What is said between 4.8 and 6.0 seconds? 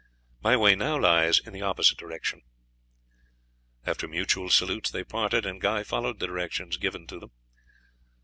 they parted, and Guy